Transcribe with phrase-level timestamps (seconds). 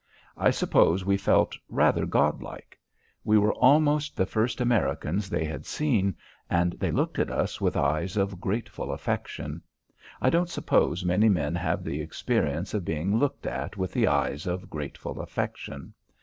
[0.35, 2.75] I suppose we felt rather god like.
[3.23, 6.15] We were almost the first Americans they had seen
[6.49, 9.61] and they looked at us with eyes of grateful affection.
[10.19, 14.71] I don't suppose many men have the experience of being looked at with eyes of
[14.71, 15.93] grateful affection.